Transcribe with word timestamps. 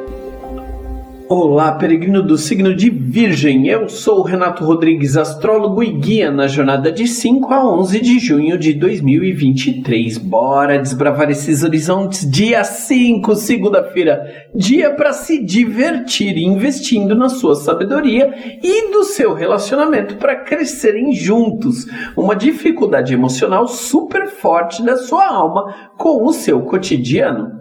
Olá, 1.30 1.74
peregrino 1.74 2.24
do 2.24 2.38
signo 2.38 2.74
de 2.74 2.90
Virgem. 2.90 3.68
Eu 3.68 3.90
sou 3.90 4.22
Renato 4.22 4.64
Rodrigues, 4.64 5.18
astrólogo 5.18 5.84
e 5.84 5.92
guia 5.92 6.32
na 6.32 6.48
jornada 6.48 6.90
de 6.90 7.06
5 7.06 7.54
a 7.54 7.70
11 7.70 8.00
de 8.00 8.18
junho 8.18 8.58
de 8.58 8.74
2023. 8.74 10.20
Bora 10.20 10.80
desbravar 10.80 11.30
esses 11.30 11.64
horizontes. 11.64 12.26
Dia 12.32 12.64
5, 12.64 13.36
segunda-feira, 13.36 14.48
dia 14.56 14.92
para 14.92 15.12
se 15.12 15.44
divertir 15.44 16.38
investindo 16.38 17.14
na 17.14 17.28
sua 17.28 17.56
sabedoria 17.56 18.34
e 18.64 18.94
do 18.94 19.04
seu 19.04 19.34
relacionamento 19.34 20.16
para 20.16 20.38
crescerem 20.38 21.14
juntos. 21.14 21.88
Uma 22.16 22.38
dificuldade 22.38 23.14
emocional 23.14 23.68
super 23.68 24.30
forte 24.30 24.82
da 24.82 24.96
sua 24.96 25.28
alma 25.28 25.92
com 25.98 26.24
o 26.24 26.32
seu 26.32 26.62
cotidiano. 26.62 27.57